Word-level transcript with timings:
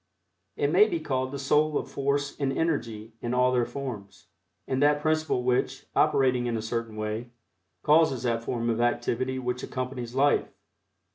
It 0.55 0.71
may 0.71 0.87
be 0.87 0.99
called 0.99 1.31
the 1.31 1.37
soul 1.37 1.77
of 1.77 1.91
Force 1.91 2.35
and 2.39 2.51
Energy 2.57 3.13
in 3.21 3.35
all 3.35 3.51
their 3.51 3.67
forms, 3.67 4.25
and 4.67 4.81
that 4.81 4.99
principle 4.99 5.43
which, 5.43 5.85
operating 5.95 6.47
in 6.47 6.57
a 6.57 6.61
certain 6.63 6.95
way, 6.95 7.29
causes 7.83 8.23
that 8.23 8.43
form 8.43 8.67
of 8.71 8.81
activity 8.81 9.37
which 9.37 9.61
accompanies 9.61 10.15
Life. 10.15 10.49